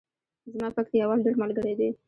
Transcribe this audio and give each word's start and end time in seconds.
زما 0.53 0.67
پکتیاوال 0.75 1.19
ډیر 1.25 1.35
ملګری 1.41 1.73
دی 1.79 1.89